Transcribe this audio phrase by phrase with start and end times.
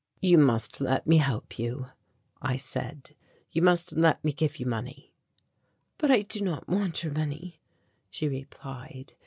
[0.19, 1.89] "You must let me help you,"
[2.41, 3.11] I said,
[3.51, 5.13] "you must let me give you money."
[5.99, 7.59] "But I do not want your money,"
[8.09, 9.13] she replied.